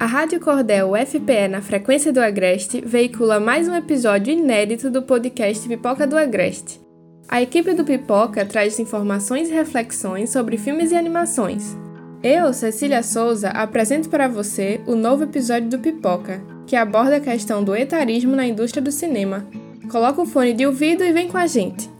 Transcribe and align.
A 0.00 0.06
Rádio 0.06 0.40
Cordel 0.40 0.92
UFPE 0.92 1.48
na 1.50 1.60
frequência 1.60 2.10
do 2.10 2.20
Agreste 2.20 2.80
veicula 2.80 3.38
mais 3.38 3.68
um 3.68 3.74
episódio 3.74 4.32
inédito 4.32 4.90
do 4.90 5.02
podcast 5.02 5.68
Pipoca 5.68 6.06
do 6.06 6.16
Agreste. 6.16 6.80
A 7.28 7.42
equipe 7.42 7.74
do 7.74 7.84
Pipoca 7.84 8.46
traz 8.46 8.80
informações 8.80 9.50
e 9.50 9.52
reflexões 9.52 10.30
sobre 10.30 10.56
filmes 10.56 10.90
e 10.90 10.96
animações. 10.96 11.76
Eu, 12.22 12.50
Cecília 12.54 13.02
Souza, 13.02 13.50
apresento 13.50 14.08
para 14.08 14.26
você 14.26 14.80
o 14.86 14.94
novo 14.94 15.24
episódio 15.24 15.68
do 15.68 15.78
Pipoca, 15.78 16.42
que 16.66 16.76
aborda 16.76 17.16
a 17.16 17.20
questão 17.20 17.62
do 17.62 17.76
etarismo 17.76 18.34
na 18.34 18.46
indústria 18.46 18.82
do 18.82 18.90
cinema. 18.90 19.46
Coloca 19.90 20.22
o 20.22 20.26
fone 20.26 20.52
de 20.52 20.64
ouvido 20.64 21.02
e 21.02 21.12
vem 21.12 21.28
com 21.28 21.36
a 21.36 21.46
gente! 21.46 21.90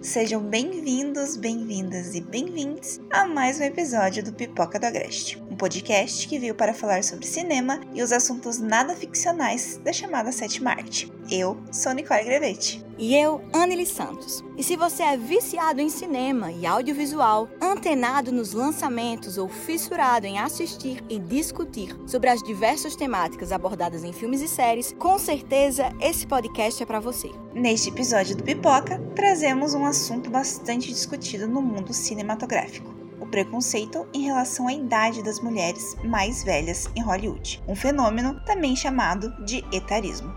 Sejam 0.00 0.42
bem-vindos, 0.42 1.36
bem-vindas 1.36 2.14
e 2.14 2.20
bem-vindos 2.20 2.98
a 3.10 3.26
mais 3.26 3.60
um 3.60 3.62
episódio 3.62 4.24
do 4.24 4.32
Pipoca 4.32 4.78
do 4.78 4.86
Agreste, 4.86 5.40
um 5.50 5.54
podcast 5.54 6.26
que 6.26 6.38
veio 6.38 6.54
para 6.54 6.72
falar 6.72 7.04
sobre 7.04 7.26
cinema 7.26 7.78
e 7.94 8.02
os 8.02 8.10
assuntos 8.10 8.58
nada 8.58 8.96
ficcionais 8.96 9.78
da 9.84 9.92
chamada 9.92 10.32
sétima 10.32 10.70
arte. 10.70 11.12
Eu 11.30 11.58
sou 11.70 11.92
Nicole 11.92 12.24
Grevete. 12.24 12.82
E 12.96 13.14
eu, 13.14 13.42
Anneli 13.52 13.84
Santos. 13.84 14.42
E 14.56 14.62
se 14.62 14.76
você 14.76 15.02
é 15.02 15.16
viciado 15.16 15.78
em 15.78 15.90
cinema 15.90 16.50
e 16.50 16.64
audiovisual, 16.64 17.46
antenado 17.60 18.32
nos 18.32 18.54
lançamentos 18.54 19.36
ou 19.36 19.46
fissurado 19.46 20.26
em 20.26 20.38
assistir 20.38 21.04
e 21.06 21.18
discutir 21.18 21.94
sobre 22.06 22.30
as 22.30 22.42
diversas 22.42 22.96
temáticas 22.96 23.52
abordadas 23.52 24.04
em 24.04 24.12
filmes 24.12 24.40
e 24.40 24.48
séries, 24.48 24.94
com 24.98 25.18
certeza 25.18 25.92
esse 26.00 26.26
podcast 26.26 26.82
é 26.82 26.86
para 26.86 26.98
você. 26.98 27.30
Neste 27.52 27.90
episódio 27.90 28.34
do 28.34 28.42
Pipoca, 28.42 28.98
trazemos 29.14 29.74
um 29.74 29.84
assunto 29.84 30.30
bastante 30.30 30.88
discutido 30.88 31.46
no 31.46 31.60
mundo 31.60 31.92
cinematográfico 31.92 32.96
o 33.20 33.26
preconceito 33.26 34.06
em 34.14 34.22
relação 34.22 34.68
à 34.68 34.72
idade 34.72 35.22
das 35.24 35.40
mulheres 35.40 35.96
mais 36.04 36.44
velhas 36.44 36.88
em 36.94 37.02
Hollywood, 37.02 37.62
um 37.66 37.74
fenômeno 37.74 38.40
também 38.46 38.76
chamado 38.76 39.30
de 39.44 39.58
etarismo. 39.72 40.32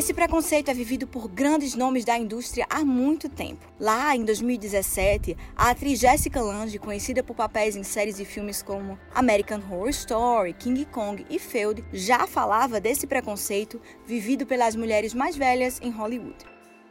Esse 0.00 0.14
preconceito 0.14 0.70
é 0.70 0.72
vivido 0.72 1.06
por 1.06 1.28
grandes 1.28 1.74
nomes 1.74 2.06
da 2.06 2.16
indústria 2.16 2.66
há 2.70 2.82
muito 2.82 3.28
tempo. 3.28 3.70
Lá, 3.78 4.16
em 4.16 4.24
2017, 4.24 5.36
a 5.54 5.68
atriz 5.68 6.00
Jessica 6.00 6.40
Lange, 6.40 6.78
conhecida 6.78 7.22
por 7.22 7.36
papéis 7.36 7.76
em 7.76 7.82
séries 7.82 8.18
e 8.18 8.24
filmes 8.24 8.62
como 8.62 8.98
American 9.14 9.58
Horror 9.58 9.90
Story, 9.90 10.54
King 10.54 10.86
Kong 10.86 11.26
e 11.28 11.38
Feud, 11.38 11.84
já 11.92 12.26
falava 12.26 12.80
desse 12.80 13.06
preconceito 13.06 13.78
vivido 14.06 14.46
pelas 14.46 14.74
mulheres 14.74 15.12
mais 15.12 15.36
velhas 15.36 15.78
em 15.82 15.90
Hollywood. 15.90 16.46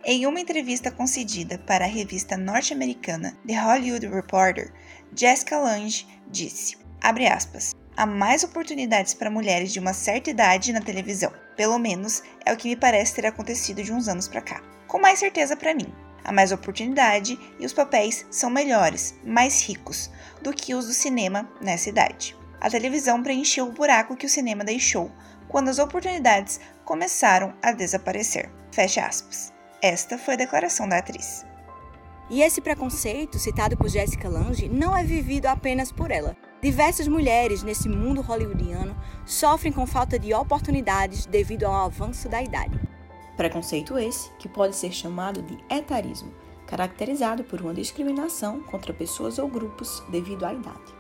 Em 0.06 0.28
uma 0.28 0.40
entrevista 0.40 0.92
concedida 0.92 1.58
para 1.58 1.86
a 1.86 1.88
revista 1.90 2.38
norte-americana 2.38 3.36
The 3.48 3.60
Hollywood 3.60 4.06
Reporter, 4.06 4.72
Jessica 5.16 5.58
Lange 5.58 6.06
disse, 6.30 6.78
aspas, 7.02 7.76
há 7.98 8.06
mais 8.06 8.44
oportunidades 8.44 9.16
para 9.16 9.32
mulheres 9.32 9.74
de 9.74 9.80
uma 9.80 9.94
certa 9.94 10.30
idade 10.30 10.72
na 10.72 10.80
televisão. 10.80 11.34
Pelo 11.60 11.78
menos 11.78 12.24
é 12.46 12.54
o 12.54 12.56
que 12.56 12.70
me 12.70 12.76
parece 12.78 13.16
ter 13.16 13.26
acontecido 13.26 13.84
de 13.84 13.92
uns 13.92 14.08
anos 14.08 14.30
para 14.30 14.40
cá. 14.40 14.62
Com 14.88 14.98
mais 14.98 15.20
certeza 15.20 15.58
para 15.58 15.74
mim. 15.74 15.94
Há 16.24 16.32
mais 16.32 16.54
oportunidade 16.54 17.38
e 17.60 17.66
os 17.66 17.74
papéis 17.74 18.26
são 18.32 18.50
melhores, 18.50 19.14
mais 19.26 19.62
ricos 19.62 20.10
do 20.42 20.54
que 20.54 20.74
os 20.74 20.88
do 20.88 20.94
cinema 20.94 21.52
nessa 21.60 21.90
idade. 21.90 22.34
A 22.62 22.70
televisão 22.70 23.22
preencheu 23.22 23.68
o 23.68 23.74
buraco 23.74 24.16
que 24.16 24.26
o 24.26 24.30
cinema 24.30 24.64
deixou 24.64 25.12
quando 25.50 25.68
as 25.68 25.80
oportunidades 25.80 26.62
começaram 26.86 27.54
a 27.62 27.74
desaparecer. 27.74 28.50
Fecha 28.72 29.06
aspas. 29.06 29.52
Esta 29.82 30.18
foi 30.18 30.36
a 30.36 30.38
declaração 30.38 30.88
da 30.88 31.00
atriz. 31.00 31.46
E 32.30 32.42
esse 32.42 32.62
preconceito, 32.62 33.38
citado 33.38 33.76
por 33.76 33.90
Jessica 33.90 34.30
Lange, 34.30 34.70
não 34.70 34.96
é 34.96 35.04
vivido 35.04 35.48
apenas 35.48 35.92
por 35.92 36.10
ela, 36.10 36.38
Diversas 36.62 37.08
mulheres 37.08 37.64
nesse 37.64 37.88
mundo 37.88 38.22
hollywoodiano 38.22 38.94
sofrem 39.26 39.72
com 39.72 39.88
falta 39.88 40.20
de 40.20 40.34
oportunidades 40.34 41.26
devido 41.26 41.64
ao 41.64 41.86
avanço 41.86 42.28
da 42.28 42.44
idade. 42.44 42.78
Preconceito 43.38 43.98
esse 43.98 44.30
que 44.34 44.50
pode 44.50 44.76
ser 44.76 44.92
chamado 44.92 45.42
de 45.42 45.58
etarismo, 45.74 46.34
caracterizado 46.68 47.46
por 47.46 47.62
uma 47.62 47.74
discriminação 47.74 48.62
contra 48.64 48.94
pessoas 48.94 49.40
ou 49.40 49.48
grupos 49.48 50.04
devido 50.10 50.46
à 50.46 50.54
idade. 50.54 50.94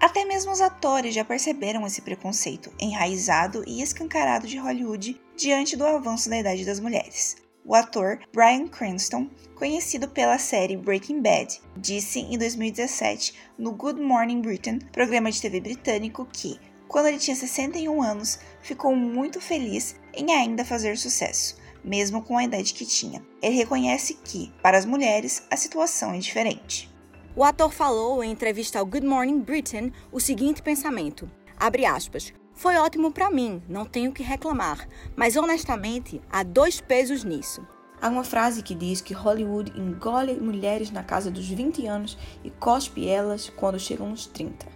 Até 0.00 0.24
mesmo 0.24 0.50
os 0.50 0.60
atores 0.60 1.14
já 1.14 1.24
perceberam 1.24 1.86
esse 1.86 2.02
preconceito 2.02 2.72
enraizado 2.80 3.62
e 3.68 3.80
escancarado 3.80 4.48
de 4.48 4.58
Hollywood 4.58 5.20
diante 5.36 5.76
do 5.76 5.86
avanço 5.86 6.28
da 6.28 6.38
idade 6.38 6.64
das 6.64 6.80
mulheres. 6.80 7.36
O 7.64 7.74
ator 7.74 8.18
Bryan 8.32 8.66
Cranston, 8.68 9.28
conhecido 9.54 10.08
pela 10.08 10.38
série 10.38 10.76
Breaking 10.76 11.20
Bad, 11.20 11.60
disse 11.76 12.20
em 12.20 12.38
2017 12.38 13.34
no 13.58 13.72
Good 13.72 14.00
Morning 14.00 14.40
Britain, 14.40 14.78
programa 14.90 15.30
de 15.30 15.40
TV 15.40 15.60
britânico, 15.60 16.26
que, 16.32 16.58
quando 16.88 17.06
ele 17.06 17.18
tinha 17.18 17.36
61 17.36 18.02
anos, 18.02 18.40
ficou 18.62 18.96
muito 18.96 19.40
feliz 19.40 19.94
em 20.14 20.32
ainda 20.32 20.64
fazer 20.64 20.96
sucesso, 20.96 21.56
mesmo 21.84 22.22
com 22.22 22.38
a 22.38 22.44
idade 22.44 22.72
que 22.72 22.86
tinha. 22.86 23.22
Ele 23.42 23.56
reconhece 23.56 24.14
que, 24.24 24.50
para 24.62 24.78
as 24.78 24.86
mulheres, 24.86 25.46
a 25.50 25.56
situação 25.56 26.14
é 26.14 26.18
diferente. 26.18 26.90
O 27.36 27.44
ator 27.44 27.70
falou 27.70 28.24
em 28.24 28.32
entrevista 28.32 28.78
ao 28.78 28.86
Good 28.86 29.06
Morning 29.06 29.38
Britain 29.38 29.92
o 30.10 30.18
seguinte 30.18 30.62
pensamento: 30.62 31.30
abre 31.58 31.84
aspas, 31.84 32.32
foi 32.60 32.76
ótimo 32.76 33.10
para 33.10 33.30
mim, 33.30 33.62
não 33.66 33.86
tenho 33.86 34.12
que 34.12 34.22
reclamar, 34.22 34.86
mas 35.16 35.34
honestamente 35.34 36.20
há 36.30 36.42
dois 36.42 36.78
pesos 36.78 37.24
nisso. 37.24 37.66
Há 38.02 38.10
uma 38.10 38.22
frase 38.22 38.62
que 38.62 38.74
diz 38.74 39.00
que 39.00 39.14
Hollywood 39.14 39.72
engole 39.74 40.38
mulheres 40.38 40.90
na 40.90 41.02
casa 41.02 41.30
dos 41.30 41.48
20 41.48 41.86
anos 41.86 42.18
e 42.44 42.50
cospe 42.50 43.08
elas 43.08 43.48
quando 43.48 43.80
chegam 43.80 44.10
nos 44.10 44.26
30. 44.26 44.66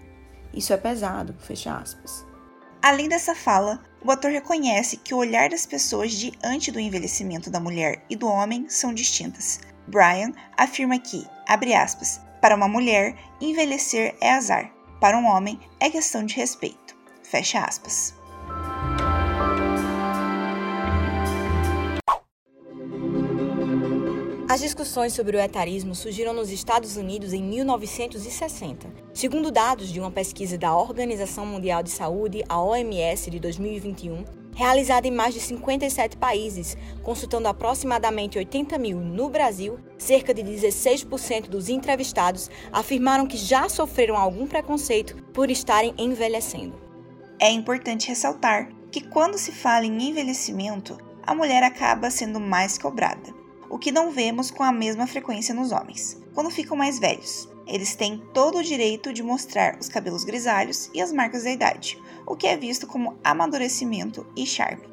Isso 0.55 0.73
é 0.73 0.79
pesado, 0.79 1.35
fecha 1.39 1.77
aspas. 1.77 2.25
Além 2.81 3.07
dessa 3.07 3.35
fala, 3.35 3.83
o 4.03 4.11
ator 4.11 4.31
reconhece 4.31 4.97
que 4.97 5.13
o 5.13 5.19
olhar 5.19 5.51
das 5.51 5.67
pessoas 5.67 6.13
diante 6.13 6.73
do 6.73 6.81
envelhecimento 6.81 7.51
da 7.51 7.61
mulher 7.61 8.03
e 8.09 8.17
do 8.17 8.27
homem 8.27 8.67
são 8.67 8.95
distintas. 8.95 9.61
Brian 9.87 10.33
afirma 10.57 10.99
que, 10.99 11.27
abre 11.47 11.75
aspas, 11.75 12.19
para 12.41 12.57
uma 12.57 12.67
mulher, 12.67 13.15
envelhecer 13.43 14.17
é 14.23 14.33
azar, 14.33 14.73
para 14.99 15.19
um 15.19 15.27
homem 15.27 15.61
é 15.79 15.91
questão 15.91 16.25
de 16.25 16.35
respeito. 16.35 16.94
Fecha 17.35 17.59
aspas. 17.59 18.15
As 24.49 24.61
discussões 24.61 25.13
sobre 25.15 25.37
o 25.37 25.41
etarismo 25.41 25.97
surgiram 25.97 26.33
nos 26.33 26.49
Estados 26.53 26.97
Unidos 26.97 27.33
em 27.33 27.43
1960. 27.43 28.87
Segundo 29.13 29.51
dados 29.51 29.89
de 29.89 29.99
uma 29.99 30.13
pesquisa 30.13 30.57
da 30.57 30.77
Organização 30.77 31.45
Mundial 31.45 31.83
de 31.83 31.91
Saúde, 31.91 32.45
a 32.49 32.63
OMS, 32.63 33.29
de 33.29 33.41
2021, 33.41 34.25
realizada 34.55 35.09
em 35.09 35.11
mais 35.11 35.35
de 35.35 35.41
57 35.41 36.17
países, 36.17 36.77
consultando 37.03 37.49
aproximadamente 37.49 38.39
80 38.39 38.79
mil 38.79 39.01
no 39.01 39.29
Brasil, 39.29 39.81
cerca 39.99 40.33
de 40.33 40.45
16% 40.45 41.49
dos 41.49 41.69
entrevistados 41.69 42.49
afirmaram 42.71 43.27
que 43.27 43.37
já 43.37 43.69
sofreram 43.69 44.17
algum 44.17 44.47
preconceito 44.47 45.17
por 45.33 45.51
estarem 45.51 45.93
envelhecendo. 45.99 46.84
É 47.45 47.51
importante 47.51 48.09
ressaltar 48.09 48.71
que 48.91 49.03
quando 49.03 49.37
se 49.37 49.53
fala 49.53 49.85
em 49.85 50.09
envelhecimento, 50.09 50.97
a 51.23 51.35
mulher 51.35 51.63
acaba 51.63 52.11
sendo 52.11 52.41
mais 52.41 52.79
cobrada, 52.79 53.35
o 53.69 53.79
que 53.79 53.93
não 53.93 54.11
vemos 54.11 54.51
com 54.51 54.63
a 54.63 54.73
mesma 54.73 55.07
frequência 55.07 55.55
nos 55.55 55.71
homens. 55.71 56.19
Quando 56.33 56.51
ficam 56.51 56.75
mais 56.75 56.99
velhos, 56.99 57.47
eles 57.67 57.95
têm 57.95 58.17
todo 58.33 58.57
o 58.57 58.63
direito 58.63 59.13
de 59.13 59.23
mostrar 59.23 59.77
os 59.79 59.91
cabelos 59.91 60.25
grisalhos 60.25 60.89
e 60.95 61.03
as 61.03 61.13
marcas 61.13 61.45
da 61.45 61.51
idade, 61.51 62.01
o 62.27 62.35
que 62.35 62.47
é 62.47 62.57
visto 62.57 62.87
como 62.87 63.19
amadurecimento 63.23 64.27
e 64.35 64.47
charme. 64.47 64.89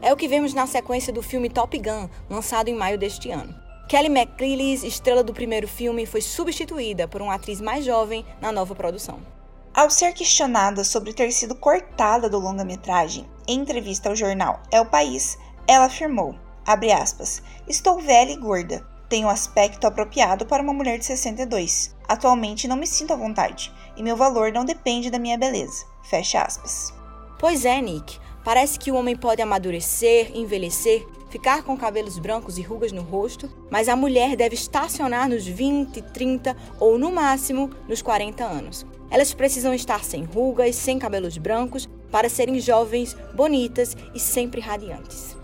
É 0.00 0.10
o 0.10 0.16
que 0.16 0.26
vemos 0.26 0.54
na 0.54 0.66
sequência 0.66 1.12
do 1.12 1.20
filme 1.22 1.50
Top 1.50 1.76
Gun, 1.76 2.08
lançado 2.30 2.68
em 2.68 2.74
maio 2.74 2.96
deste 2.96 3.30
ano. 3.30 3.54
Kelly 3.86 4.08
McGillis, 4.08 4.82
estrela 4.82 5.22
do 5.22 5.34
primeiro 5.34 5.68
filme, 5.68 6.06
foi 6.06 6.22
substituída 6.22 7.06
por 7.06 7.20
uma 7.20 7.34
atriz 7.34 7.60
mais 7.60 7.84
jovem 7.84 8.24
na 8.40 8.50
nova 8.50 8.74
produção. 8.74 9.41
Ao 9.74 9.88
ser 9.88 10.12
questionada 10.12 10.84
sobre 10.84 11.14
ter 11.14 11.32
sido 11.32 11.54
cortada 11.54 12.28
do 12.28 12.38
longa-metragem 12.38 13.26
em 13.48 13.60
entrevista 13.60 14.10
ao 14.10 14.16
jornal 14.16 14.60
É 14.70 14.80
o 14.80 14.86
País, 14.86 15.38
ela 15.66 15.86
afirmou, 15.86 16.34
aspas, 16.66 17.42
estou 17.66 17.98
velha 17.98 18.32
e 18.32 18.36
gorda, 18.36 18.86
tenho 19.08 19.28
um 19.28 19.30
aspecto 19.30 19.86
apropriado 19.86 20.44
para 20.46 20.62
uma 20.62 20.72
mulher 20.72 20.98
de 20.98 21.04
62. 21.04 21.94
Atualmente 22.08 22.66
não 22.66 22.76
me 22.76 22.86
sinto 22.86 23.12
à 23.12 23.16
vontade, 23.16 23.72
e 23.96 24.02
meu 24.02 24.16
valor 24.16 24.52
não 24.52 24.64
depende 24.64 25.10
da 25.10 25.18
minha 25.18 25.36
beleza. 25.36 25.86
Fecha 26.02 26.42
aspas. 26.42 26.94
Pois 27.38 27.64
é, 27.64 27.80
Nick. 27.80 28.18
Parece 28.44 28.78
que 28.78 28.90
o 28.90 28.96
homem 28.96 29.14
pode 29.14 29.40
amadurecer, 29.40 30.34
envelhecer, 30.34 31.06
ficar 31.32 31.62
com 31.62 31.74
cabelos 31.78 32.18
brancos 32.18 32.58
e 32.58 32.62
rugas 32.62 32.92
no 32.92 33.00
rosto, 33.00 33.48
mas 33.70 33.88
a 33.88 33.96
mulher 33.96 34.36
deve 34.36 34.54
estacionar 34.54 35.30
nos 35.30 35.46
20, 35.46 36.02
30 36.02 36.54
ou 36.78 36.98
no 36.98 37.10
máximo 37.10 37.70
nos 37.88 38.02
40 38.02 38.44
anos. 38.44 38.86
Elas 39.10 39.32
precisam 39.32 39.72
estar 39.72 40.04
sem 40.04 40.24
rugas, 40.24 40.76
sem 40.76 40.98
cabelos 40.98 41.38
brancos, 41.38 41.88
para 42.10 42.28
serem 42.28 42.60
jovens, 42.60 43.16
bonitas 43.34 43.96
e 44.14 44.20
sempre 44.20 44.60
radiantes. 44.60 45.34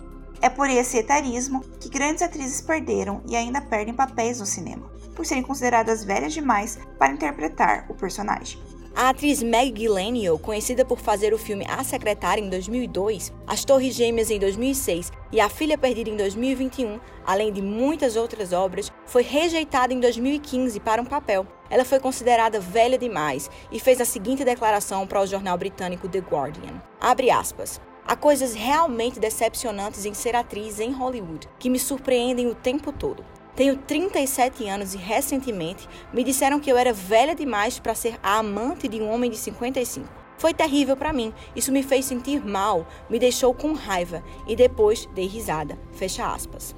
É 0.43 0.51
por 0.51 0.69
esse 0.69 0.99
etarismo 0.99 1.65
que 1.81 1.89
grandes 1.89 2.23
atrizes 2.23 2.61
perderam 2.61 3.23
e 3.27 3.35
ainda 3.35 3.63
perdem 3.63 3.95
papéis 3.95 4.41
no 4.41 4.47
cinema, 4.47 4.93
por 5.17 5.25
serem 5.25 5.43
consideradas 5.43 6.05
velhas 6.05 6.35
demais 6.35 6.79
para 6.99 7.15
interpretar 7.15 7.87
o 7.89 7.95
personagem. 7.95 8.61
A 9.01 9.11
atriz 9.11 9.45
Meg 9.45 9.71
Gyllenhaal, 9.71 10.41
conhecida 10.41 10.85
por 10.85 10.99
fazer 10.99 11.33
o 11.33 11.39
filme 11.39 11.65
A 11.69 11.85
Secretária 11.85 12.43
em 12.43 12.49
2002, 12.49 13.33
As 13.47 13.65
Torres 13.65 13.95
Gêmeas 13.95 14.29
em 14.29 14.41
2006 14.41 15.13
e 15.31 15.41
A 15.41 15.49
Filha 15.49 15.79
Perdida 15.79 16.11
em 16.11 16.17
2021, 16.17 16.99
além 17.25 17.53
de 17.53 17.63
muitas 17.63 18.17
outras 18.17 18.53
obras, 18.53 18.91
foi 19.07 19.23
rejeitada 19.23 19.95
em 19.95 20.01
2015 20.01 20.81
para 20.81 21.01
um 21.01 21.05
papel. 21.05 21.47
Ela 21.71 21.85
foi 21.85 22.01
considerada 22.01 22.59
velha 22.59 22.99
demais 22.99 23.49
e 23.71 23.79
fez 23.79 24.01
a 24.01 24.05
seguinte 24.05 24.45
declaração 24.45 25.07
para 25.07 25.21
o 25.21 25.27
jornal 25.29 25.57
britânico 25.57 26.09
The 26.09 26.19
Guardian. 26.19 26.83
Abre 27.01 27.31
aspas. 27.31 27.81
Há 28.05 28.17
coisas 28.17 28.53
realmente 28.53 29.21
decepcionantes 29.21 30.07
em 30.07 30.15
ser 30.15 30.35
atriz 30.35 30.81
em 30.81 30.91
Hollywood, 30.91 31.49
que 31.57 31.71
me 31.71 31.79
surpreendem 31.79 32.49
o 32.49 32.55
tempo 32.57 32.91
todo. 32.91 33.25
Tenho 33.59 33.77
37 33.77 34.69
anos 34.69 34.95
e 34.95 34.97
recentemente 34.97 35.89
me 36.13 36.23
disseram 36.23 36.61
que 36.61 36.71
eu 36.71 36.77
era 36.77 36.93
velha 36.93 37.35
demais 37.35 37.77
para 37.77 37.93
ser 37.93 38.17
a 38.23 38.39
amante 38.39 38.87
de 38.87 39.01
um 39.01 39.11
homem 39.11 39.29
de 39.29 39.37
55. 39.37 40.09
Foi 40.39 40.55
terrível 40.55 40.97
para 40.97 41.13
mim. 41.13 41.35
Isso 41.57 41.73
me 41.73 41.83
fez 41.83 42.05
sentir 42.05 42.47
mal, 42.47 42.87
me 43.11 43.19
deixou 43.19 43.53
com 43.53 43.73
raiva 43.73 44.23
e 44.47 44.55
depois 44.55 45.07
dei 45.07 45.27
risada. 45.27 45.77
Fecha 45.93 46.33
aspas. 46.33 46.73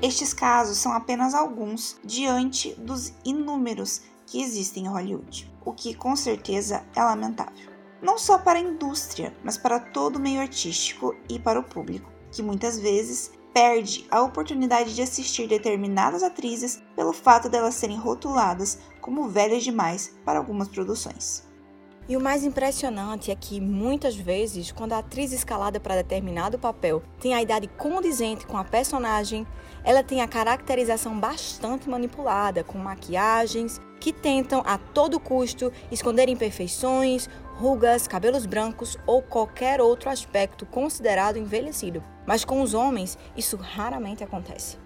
Estes 0.00 0.32
casos 0.32 0.78
são 0.78 0.94
apenas 0.94 1.34
alguns 1.34 2.00
diante 2.02 2.72
dos 2.78 3.12
inúmeros 3.26 4.00
que 4.26 4.40
existem 4.40 4.84
em 4.84 4.88
Hollywood, 4.88 5.52
o 5.66 5.74
que 5.74 5.92
com 5.92 6.16
certeza 6.16 6.82
é 6.96 7.04
lamentável 7.04 7.67
não 8.02 8.18
só 8.18 8.38
para 8.38 8.58
a 8.58 8.62
indústria, 8.62 9.34
mas 9.42 9.58
para 9.58 9.80
todo 9.80 10.16
o 10.16 10.20
meio 10.20 10.40
artístico 10.40 11.14
e 11.28 11.38
para 11.38 11.60
o 11.60 11.64
público, 11.64 12.10
que 12.30 12.42
muitas 12.42 12.78
vezes 12.78 13.32
perde 13.52 14.06
a 14.10 14.22
oportunidade 14.22 14.94
de 14.94 15.02
assistir 15.02 15.48
determinadas 15.48 16.22
atrizes 16.22 16.82
pelo 16.94 17.12
fato 17.12 17.48
delas 17.48 17.74
serem 17.74 17.98
rotuladas 17.98 18.78
como 19.00 19.28
velhas 19.28 19.64
demais 19.64 20.14
para 20.24 20.38
algumas 20.38 20.68
produções. 20.68 21.48
E 22.08 22.16
o 22.16 22.20
mais 22.20 22.42
impressionante 22.42 23.30
é 23.30 23.34
que, 23.34 23.60
muitas 23.60 24.16
vezes, 24.16 24.72
quando 24.72 24.94
a 24.94 24.98
atriz 24.98 25.30
escalada 25.30 25.78
para 25.78 25.96
determinado 25.96 26.58
papel 26.58 27.02
tem 27.20 27.34
a 27.34 27.42
idade 27.42 27.68
condizente 27.68 28.46
com 28.46 28.56
a 28.56 28.64
personagem, 28.64 29.46
ela 29.84 30.02
tem 30.02 30.22
a 30.22 30.28
caracterização 30.28 31.18
bastante 31.18 31.88
manipulada, 31.88 32.64
com 32.64 32.78
maquiagens 32.78 33.78
que 34.00 34.12
tentam 34.12 34.62
a 34.64 34.78
todo 34.78 35.20
custo 35.20 35.72
esconder 35.90 36.28
imperfeições 36.28 37.28
rugas, 37.58 38.06
cabelos 38.06 38.46
brancos 38.46 38.96
ou 39.04 39.20
qualquer 39.20 39.80
outro 39.80 40.08
aspecto 40.08 40.64
considerado 40.64 41.38
envelhecido. 41.38 42.02
Mas 42.24 42.44
com 42.44 42.62
os 42.62 42.72
homens, 42.72 43.18
isso 43.36 43.56
raramente 43.56 44.22
acontece. 44.22 44.78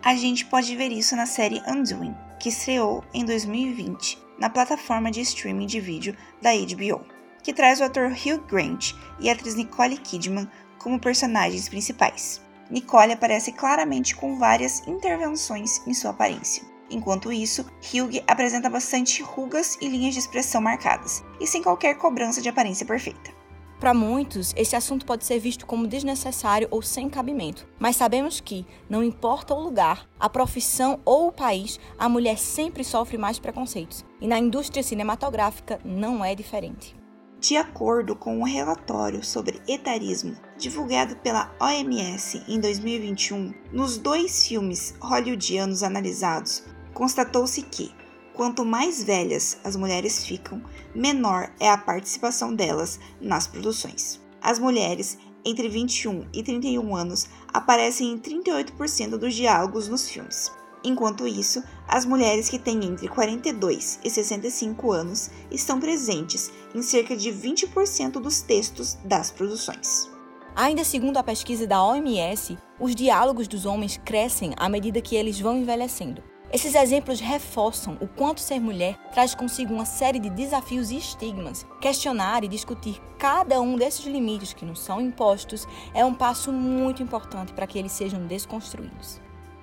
A 0.00 0.14
gente 0.14 0.46
pode 0.46 0.74
ver 0.76 0.92
isso 0.92 1.16
na 1.16 1.26
série 1.26 1.60
Undoing, 1.66 2.14
que 2.38 2.48
estreou 2.48 3.04
em 3.12 3.24
2020 3.24 4.18
na 4.38 4.48
plataforma 4.50 5.10
de 5.10 5.20
streaming 5.20 5.66
de 5.66 5.80
vídeo 5.80 6.16
da 6.40 6.50
HBO, 6.50 7.04
que 7.42 7.52
traz 7.52 7.80
o 7.80 7.84
ator 7.84 8.10
Hugh 8.10 8.44
Grant 8.48 8.92
e 9.20 9.28
a 9.28 9.32
atriz 9.32 9.54
Nicole 9.54 9.96
Kidman 9.96 10.48
como 10.78 10.98
personagens 10.98 11.68
principais. 11.68 12.40
Nicole 12.70 13.12
aparece 13.12 13.52
claramente 13.52 14.16
com 14.16 14.38
várias 14.38 14.86
intervenções 14.86 15.86
em 15.86 15.94
sua 15.94 16.10
aparência. 16.10 16.71
Enquanto 16.92 17.32
isso, 17.32 17.64
Hugh 17.80 18.22
apresenta 18.26 18.68
bastante 18.68 19.22
rugas 19.22 19.78
e 19.80 19.88
linhas 19.88 20.12
de 20.12 20.20
expressão 20.20 20.60
marcadas, 20.60 21.24
e 21.40 21.46
sem 21.46 21.62
qualquer 21.62 21.94
cobrança 21.94 22.42
de 22.42 22.50
aparência 22.50 22.84
perfeita. 22.84 23.32
Para 23.80 23.94
muitos, 23.94 24.52
esse 24.56 24.76
assunto 24.76 25.04
pode 25.04 25.24
ser 25.24 25.40
visto 25.40 25.66
como 25.66 25.88
desnecessário 25.88 26.68
ou 26.70 26.82
sem 26.82 27.08
cabimento, 27.08 27.66
mas 27.80 27.96
sabemos 27.96 28.40
que, 28.40 28.64
não 28.88 29.02
importa 29.02 29.54
o 29.54 29.60
lugar, 29.60 30.06
a 30.20 30.28
profissão 30.28 31.00
ou 31.04 31.28
o 31.28 31.32
país, 31.32 31.80
a 31.98 32.08
mulher 32.08 32.38
sempre 32.38 32.84
sofre 32.84 33.18
mais 33.18 33.40
preconceitos, 33.40 34.04
e 34.20 34.28
na 34.28 34.38
indústria 34.38 34.84
cinematográfica 34.84 35.80
não 35.84 36.24
é 36.24 36.34
diferente. 36.34 36.94
De 37.42 37.56
acordo 37.56 38.14
com 38.14 38.38
um 38.38 38.44
relatório 38.44 39.24
sobre 39.24 39.60
etarismo 39.66 40.36
divulgado 40.56 41.16
pela 41.16 41.52
OMS 41.60 42.40
em 42.46 42.60
2021, 42.60 43.52
nos 43.72 43.98
dois 43.98 44.46
filmes 44.46 44.94
hollywoodianos 45.00 45.82
analisados, 45.82 46.62
constatou-se 46.94 47.62
que, 47.62 47.92
quanto 48.34 48.64
mais 48.64 49.02
velhas 49.02 49.58
as 49.64 49.76
mulheres 49.76 50.24
ficam, 50.24 50.62
menor 50.94 51.52
é 51.60 51.68
a 51.68 51.78
participação 51.78 52.54
delas 52.54 52.98
nas 53.20 53.46
produções. 53.46 54.20
As 54.40 54.58
mulheres 54.58 55.18
entre 55.44 55.68
21 55.68 56.26
e 56.32 56.42
31 56.42 56.96
anos 56.96 57.26
aparecem 57.52 58.12
em 58.12 58.18
38% 58.18 59.16
dos 59.16 59.34
diálogos 59.34 59.88
nos 59.88 60.08
filmes. 60.08 60.50
Enquanto 60.84 61.28
isso, 61.28 61.62
as 61.86 62.04
mulheres 62.04 62.48
que 62.48 62.58
têm 62.58 62.84
entre 62.84 63.06
42 63.06 64.00
e 64.04 64.10
65 64.10 64.90
anos 64.90 65.30
estão 65.50 65.78
presentes 65.78 66.50
em 66.74 66.82
cerca 66.82 67.16
de 67.16 67.30
20% 67.30 68.12
dos 68.14 68.40
textos 68.40 68.94
das 69.04 69.30
produções. 69.30 70.10
Ainda 70.56 70.84
segundo 70.84 71.16
a 71.16 71.22
pesquisa 71.22 71.66
da 71.66 71.82
OMS, 71.82 72.58
os 72.80 72.94
diálogos 72.94 73.46
dos 73.46 73.64
homens 73.64 73.98
crescem 74.04 74.52
à 74.56 74.68
medida 74.68 75.00
que 75.00 75.14
eles 75.14 75.38
vão 75.40 75.56
envelhecendo. 75.56 76.31
Esses 76.52 76.74
exemplos 76.74 77.18
reforçam 77.18 77.96
o 77.98 78.06
quanto 78.06 78.38
ser 78.38 78.60
mulher 78.60 78.98
traz 79.10 79.34
consigo 79.34 79.72
uma 79.72 79.86
série 79.86 80.18
de 80.18 80.28
desafios 80.28 80.90
e 80.90 80.98
estigmas. 80.98 81.64
Questionar 81.80 82.44
e 82.44 82.48
discutir 82.48 83.00
cada 83.18 83.58
um 83.58 83.74
desses 83.74 84.04
limites 84.04 84.52
que 84.52 84.66
nos 84.66 84.80
são 84.80 85.00
impostos 85.00 85.66
é 85.94 86.04
um 86.04 86.12
passo 86.12 86.52
muito 86.52 87.02
importante 87.02 87.54
para 87.54 87.66
que 87.66 87.78
eles 87.78 87.92
sejam 87.92 88.26
desconstruídos. 88.26 89.18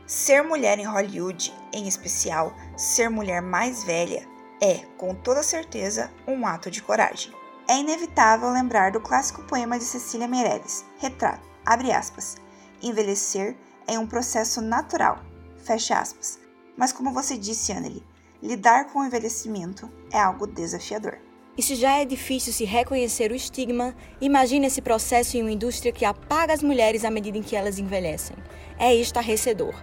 Ser 0.07 0.41
mulher 0.41 0.79
em 0.79 0.87
Hollywood, 0.87 1.53
em 1.71 1.87
especial 1.87 2.51
ser 2.75 3.07
mulher 3.07 3.39
mais 3.39 3.83
velha, 3.83 4.27
é, 4.59 4.77
com 4.97 5.13
toda 5.13 5.43
certeza, 5.43 6.11
um 6.27 6.47
ato 6.47 6.71
de 6.71 6.81
coragem. 6.81 7.31
É 7.67 7.77
inevitável 7.77 8.49
lembrar 8.49 8.91
do 8.91 8.99
clássico 8.99 9.43
poema 9.43 9.77
de 9.77 9.83
Cecília 9.83 10.27
Meirelles, 10.27 10.83
Retrato, 10.97 11.47
abre 11.63 11.91
aspas, 11.91 12.37
envelhecer 12.81 13.55
é 13.85 13.99
um 13.99 14.07
processo 14.07 14.59
natural, 14.59 15.19
fecha 15.63 15.99
aspas, 15.99 16.39
mas 16.77 16.91
como 16.91 17.13
você 17.13 17.37
disse, 17.37 17.71
Anneli, 17.71 18.03
lidar 18.41 18.85
com 18.85 18.99
o 18.99 19.05
envelhecimento 19.05 19.91
é 20.11 20.19
algo 20.19 20.47
desafiador. 20.47 21.19
E 21.57 21.61
se 21.61 21.75
já 21.75 21.97
é 21.97 22.05
difícil 22.05 22.53
se 22.53 22.63
reconhecer 22.63 23.31
o 23.31 23.35
estigma, 23.35 23.93
imagine 24.21 24.67
esse 24.67 24.81
processo 24.81 25.35
em 25.35 25.41
uma 25.41 25.51
indústria 25.51 25.91
que 25.91 26.05
apaga 26.05 26.53
as 26.53 26.63
mulheres 26.63 27.03
à 27.03 27.11
medida 27.11 27.37
em 27.37 27.43
que 27.43 27.53
elas 27.53 27.77
envelhecem. 27.77 28.37
É 28.77 28.95
estarrecedor. 28.95 29.75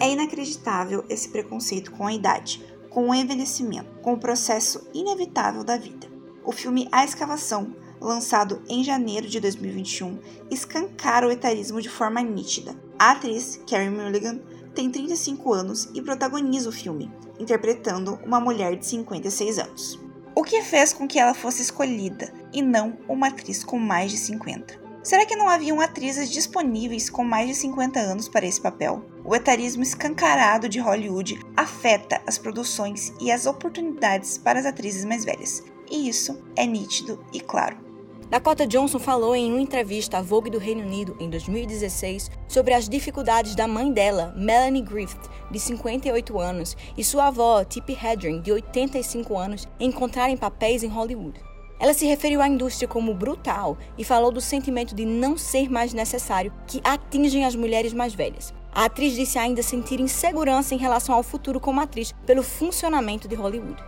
É 0.00 0.10
inacreditável 0.10 1.04
esse 1.10 1.28
preconceito 1.28 1.92
com 1.92 2.06
a 2.06 2.14
idade, 2.14 2.64
com 2.88 3.10
o 3.10 3.14
envelhecimento, 3.14 4.00
com 4.00 4.14
o 4.14 4.18
processo 4.18 4.88
inevitável 4.94 5.62
da 5.62 5.76
vida. 5.76 6.08
O 6.46 6.50
filme 6.50 6.88
A 6.90 7.04
Escavação 7.04 7.76
lançado 8.00 8.62
em 8.68 8.84
janeiro 8.84 9.28
de 9.28 9.40
2021, 9.40 10.18
escancara 10.50 11.26
o 11.26 11.30
etarismo 11.30 11.80
de 11.80 11.88
forma 11.88 12.20
nítida. 12.22 12.74
A 12.98 13.12
atriz, 13.12 13.60
Carey 13.68 13.90
Mulligan, 13.90 14.40
tem 14.74 14.90
35 14.90 15.52
anos 15.52 15.88
e 15.94 16.00
protagoniza 16.02 16.68
o 16.68 16.72
filme, 16.72 17.10
interpretando 17.38 18.18
uma 18.24 18.40
mulher 18.40 18.76
de 18.76 18.86
56 18.86 19.58
anos. 19.58 20.00
O 20.34 20.44
que 20.44 20.62
fez 20.62 20.92
com 20.92 21.08
que 21.08 21.18
ela 21.18 21.34
fosse 21.34 21.62
escolhida 21.62 22.32
e 22.52 22.62
não 22.62 22.96
uma 23.08 23.28
atriz 23.28 23.64
com 23.64 23.78
mais 23.78 24.10
de 24.10 24.18
50? 24.18 24.88
Será 25.02 25.24
que 25.24 25.34
não 25.34 25.48
haviam 25.48 25.80
atrizes 25.80 26.30
disponíveis 26.30 27.08
com 27.08 27.24
mais 27.24 27.48
de 27.48 27.54
50 27.54 27.98
anos 27.98 28.28
para 28.28 28.46
esse 28.46 28.60
papel? 28.60 29.04
O 29.24 29.34
etarismo 29.34 29.82
escancarado 29.82 30.68
de 30.68 30.78
Hollywood 30.78 31.40
afeta 31.56 32.20
as 32.26 32.38
produções 32.38 33.12
e 33.20 33.32
as 33.32 33.46
oportunidades 33.46 34.38
para 34.38 34.60
as 34.60 34.66
atrizes 34.66 35.04
mais 35.04 35.24
velhas, 35.24 35.64
e 35.90 36.08
isso 36.08 36.38
é 36.54 36.66
nítido 36.66 37.24
e 37.32 37.40
claro. 37.40 37.87
Dakota 38.30 38.66
Johnson 38.66 38.98
falou 38.98 39.34
em 39.34 39.50
uma 39.50 39.60
entrevista 39.60 40.18
à 40.18 40.22
Vogue 40.22 40.50
do 40.50 40.58
Reino 40.58 40.82
Unido 40.82 41.16
em 41.18 41.30
2016 41.30 42.30
sobre 42.46 42.74
as 42.74 42.86
dificuldades 42.86 43.54
da 43.54 43.66
mãe 43.66 43.90
dela, 43.90 44.34
Melanie 44.36 44.82
Griffith, 44.82 45.30
de 45.50 45.58
58 45.58 46.38
anos, 46.38 46.76
e 46.94 47.02
sua 47.02 47.28
avó, 47.28 47.64
Tippi 47.64 47.94
Hedren, 47.94 48.42
de 48.42 48.52
85 48.52 49.34
anos, 49.34 49.66
em 49.80 49.88
encontrarem 49.88 50.36
papéis 50.36 50.82
em 50.82 50.88
Hollywood. 50.88 51.40
Ela 51.80 51.94
se 51.94 52.04
referiu 52.04 52.42
à 52.42 52.48
indústria 52.48 52.86
como 52.86 53.14
brutal 53.14 53.78
e 53.96 54.04
falou 54.04 54.30
do 54.30 54.42
sentimento 54.42 54.94
de 54.94 55.06
não 55.06 55.38
ser 55.38 55.70
mais 55.70 55.94
necessário 55.94 56.52
que 56.66 56.82
atingem 56.84 57.46
as 57.46 57.56
mulheres 57.56 57.94
mais 57.94 58.12
velhas. 58.12 58.52
A 58.70 58.84
atriz 58.84 59.14
disse 59.14 59.38
ainda 59.38 59.62
sentir 59.62 60.00
insegurança 60.00 60.74
em 60.74 60.78
relação 60.78 61.14
ao 61.14 61.22
futuro 61.22 61.58
como 61.58 61.80
atriz 61.80 62.12
pelo 62.26 62.42
funcionamento 62.42 63.26
de 63.26 63.34
Hollywood. 63.34 63.82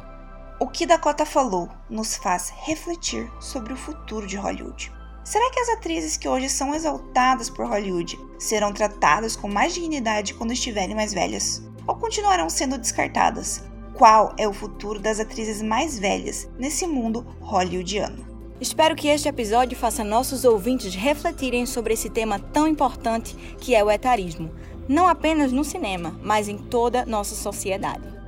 O 0.62 0.67
que 0.67 0.85
Dakota 0.85 1.25
falou 1.25 1.71
nos 1.88 2.17
faz 2.17 2.52
refletir 2.55 3.33
sobre 3.40 3.73
o 3.73 3.76
futuro 3.76 4.26
de 4.26 4.37
Hollywood. 4.37 4.93
Será 5.25 5.50
que 5.50 5.59
as 5.59 5.71
atrizes 5.71 6.19
que 6.19 6.29
hoje 6.29 6.50
são 6.50 6.75
exaltadas 6.75 7.49
por 7.49 7.67
Hollywood 7.67 8.21
serão 8.38 8.71
tratadas 8.71 9.35
com 9.35 9.49
mais 9.49 9.73
dignidade 9.73 10.35
quando 10.35 10.52
estiverem 10.52 10.95
mais 10.95 11.14
velhas? 11.14 11.62
Ou 11.87 11.95
continuarão 11.95 12.50
sendo 12.50 12.76
descartadas? 12.76 13.64
Qual 13.95 14.35
é 14.37 14.47
o 14.47 14.52
futuro 14.52 15.00
das 15.00 15.19
atrizes 15.19 15.62
mais 15.62 15.99
velhas 15.99 16.47
nesse 16.59 16.87
mundo 16.87 17.26
hollywoodiano? 17.40 18.29
Espero 18.61 18.95
que 18.95 19.09
este 19.09 19.31
episódio 19.31 19.79
faça 19.79 20.05
nossos 20.05 20.45
ouvintes 20.45 20.95
refletirem 20.95 21.64
sobre 21.64 21.95
esse 21.95 22.11
tema 22.11 22.38
tão 22.38 22.69
importante 22.69 23.35
que 23.59 23.75
é 23.75 23.83
o 23.83 23.90
etarismo, 23.90 24.50
não 24.87 25.09
apenas 25.09 25.52
no 25.52 25.64
cinema, 25.64 26.21
mas 26.23 26.49
em 26.49 26.59
toda 26.59 27.07
nossa 27.07 27.35
sociedade. 27.35 28.20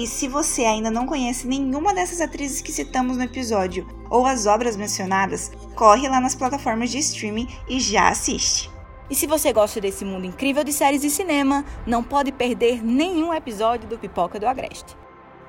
E 0.00 0.06
se 0.06 0.26
você 0.28 0.64
ainda 0.64 0.90
não 0.90 1.04
conhece 1.04 1.46
nenhuma 1.46 1.92
dessas 1.92 2.22
atrizes 2.22 2.62
que 2.62 2.72
citamos 2.72 3.18
no 3.18 3.22
episódio 3.22 3.86
ou 4.08 4.24
as 4.24 4.46
obras 4.46 4.74
mencionadas, 4.74 5.52
corre 5.74 6.08
lá 6.08 6.18
nas 6.18 6.34
plataformas 6.34 6.90
de 6.90 6.96
streaming 6.96 7.46
e 7.68 7.78
já 7.78 8.08
assiste. 8.08 8.70
E 9.10 9.14
se 9.14 9.26
você 9.26 9.52
gosta 9.52 9.78
desse 9.78 10.02
mundo 10.02 10.24
incrível 10.24 10.64
de 10.64 10.72
séries 10.72 11.04
e 11.04 11.10
cinema, 11.10 11.66
não 11.86 12.02
pode 12.02 12.32
perder 12.32 12.82
nenhum 12.82 13.34
episódio 13.34 13.86
do 13.90 13.98
Pipoca 13.98 14.40
do 14.40 14.46
Agreste. 14.46 14.96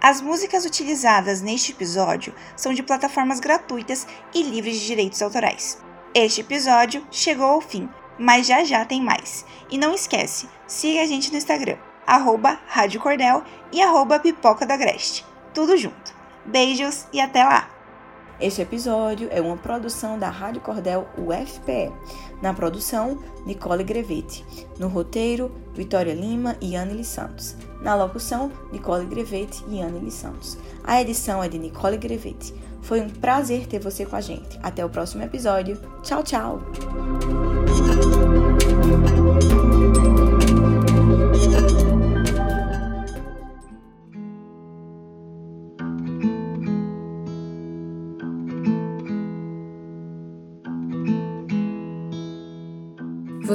As 0.02 0.20
músicas 0.20 0.66
utilizadas 0.66 1.42
neste 1.42 1.72
episódio 1.72 2.34
são 2.54 2.74
de 2.74 2.84
plataformas 2.84 3.40
gratuitas 3.40 4.06
e 4.36 4.44
livres 4.44 4.82
de 4.82 4.86
direitos 4.86 5.22
autorais. 5.22 5.82
Este 6.14 6.42
episódio 6.42 7.08
chegou 7.10 7.46
ao 7.46 7.62
fim, 7.62 7.88
mas 8.20 8.48
já 8.48 8.66
já 8.66 8.84
tem 8.84 9.02
mais. 9.02 9.46
E 9.70 9.78
não 9.78 9.94
esquece, 9.94 10.50
siga 10.68 11.04
a 11.04 11.06
gente 11.06 11.32
no 11.32 11.38
Instagram, 11.38 11.78
arroba 12.06 12.60
Rádio 12.68 13.00
Cordel 13.00 13.44
e 13.72 13.82
arroba 13.82 14.20
Pipoca 14.20 14.66
da 14.66 14.74
Agreste. 14.74 15.26
Tudo 15.54 15.78
junto. 15.78 16.14
Beijos 16.46 17.06
e 17.14 17.20
até 17.20 17.44
lá! 17.44 17.70
Este 18.42 18.64
episódio 18.64 19.28
é 19.32 19.40
uma 19.40 19.56
produção 19.56 20.18
da 20.18 20.28
Rádio 20.28 20.62
Cordel 20.62 21.08
UFPE. 21.16 21.92
Na 22.42 22.52
produção, 22.54 23.20
Nicole 23.46 23.84
Grevete. 23.84 24.44
No 24.80 24.88
roteiro, 24.88 25.52
Vitória 25.76 26.16
Lima 26.16 26.58
e 26.60 26.76
Anneli 26.76 27.06
Santos. 27.06 27.56
Na 27.82 27.94
locução, 27.94 28.52
Nicole 28.72 29.06
Grevete 29.06 29.64
e 29.68 29.80
Anneli 29.80 30.10
Santos. 30.10 30.58
A 30.84 31.00
edição 31.00 31.44
é 31.44 31.48
de 31.48 31.60
Nicole 31.60 31.98
Grevete. 31.98 32.52
Foi 32.82 33.00
um 33.00 33.10
prazer 33.10 33.68
ter 33.68 33.78
você 33.78 34.08
com 34.08 34.16
a 34.16 34.22
gente. 34.22 34.60
Até 34.64 34.84
o 34.84 34.90
próximo 34.90 35.24
episódio. 35.24 35.80
Tchau, 36.02 36.24
tchau! 36.24 36.60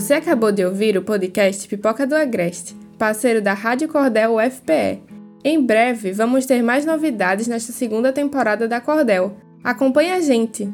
Você 0.07 0.15
acabou 0.15 0.53
de 0.53 0.65
ouvir 0.65 0.97
o 0.97 1.03
podcast 1.03 1.67
Pipoca 1.67 2.07
do 2.07 2.15
Agreste, 2.15 2.77
parceiro 2.97 3.43
da 3.43 3.53
Rádio 3.55 3.89
Cordel 3.89 4.37
UFPE. 4.37 5.03
Em 5.43 5.61
breve, 5.61 6.13
vamos 6.13 6.47
ter 6.47 6.63
mais 6.63 6.87
novidades 6.87 7.49
nesta 7.49 7.73
segunda 7.73 8.13
temporada 8.13 8.69
da 8.69 8.81
Cordel. 8.81 9.37
Acompanhe 9.65 10.13
a 10.13 10.21
gente! 10.21 10.73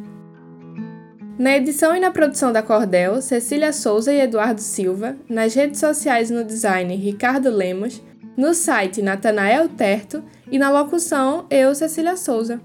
Na 1.38 1.56
edição 1.56 1.96
e 1.96 2.00
na 2.00 2.10
produção 2.10 2.52
da 2.52 2.62
Cordel, 2.62 3.22
Cecília 3.22 3.72
Souza 3.72 4.12
e 4.12 4.20
Eduardo 4.20 4.60
Silva, 4.60 5.16
nas 5.30 5.54
redes 5.54 5.80
sociais 5.80 6.28
e 6.28 6.34
no 6.34 6.44
design, 6.44 6.94
Ricardo 6.94 7.48
Lemos, 7.48 8.02
no 8.36 8.52
site 8.52 9.00
Natanael 9.00 9.66
Terto 9.66 10.22
e 10.50 10.58
na 10.58 10.70
locução, 10.70 11.46
eu, 11.48 11.74
Cecília 11.74 12.18
Souza. 12.18 12.60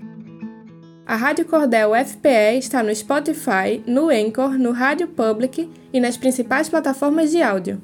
A 1.08 1.16
Rádio 1.16 1.46
Cordel 1.46 1.92
FPE 1.96 2.58
está 2.60 2.84
no 2.84 2.94
Spotify, 2.94 3.82
no 3.88 4.10
Anchor, 4.10 4.60
no 4.60 4.74
Rádio 4.74 5.08
Public 5.08 5.72
e 5.94 6.02
nas 6.02 6.18
principais 6.18 6.68
plataformas 6.68 7.32
de 7.32 7.42
áudio. 7.42 7.82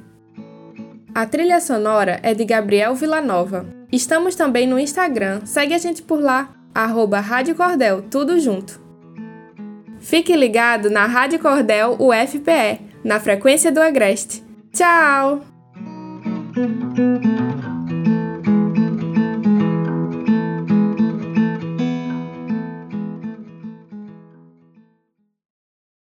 A 1.15 1.25
trilha 1.25 1.61
sonora 1.61 2.19
é 2.21 2.33
de 2.33 2.43
Gabriel 2.43 2.93
Villanova. 2.93 3.65
Estamos 3.89 4.35
também 4.35 4.67
no 4.67 4.77
Instagram, 4.77 5.39
segue 5.45 5.73
a 5.73 5.77
gente 5.77 6.01
por 6.01 6.19
lá, 6.19 6.53
arroba 6.75 7.21
Rádio 7.21 7.55
Cordel, 7.55 8.01
tudo 8.01 8.37
junto. 8.41 8.81
Fique 10.01 10.35
ligado 10.35 10.89
na 10.89 11.05
Rádio 11.05 11.39
Cordel 11.39 11.95
UFPE, 11.97 12.81
na 13.05 13.21
frequência 13.21 13.71
do 13.71 13.81
Agreste. 13.81 14.43
Tchau! 14.73 15.45